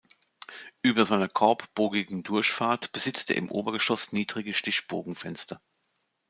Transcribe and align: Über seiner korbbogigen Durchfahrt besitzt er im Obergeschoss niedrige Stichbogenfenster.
Über 0.81 1.05
seiner 1.05 1.27
korbbogigen 1.29 2.23
Durchfahrt 2.23 2.91
besitzt 2.91 3.29
er 3.29 3.35
im 3.37 3.51
Obergeschoss 3.51 4.13
niedrige 4.13 4.55
Stichbogenfenster. 4.55 5.61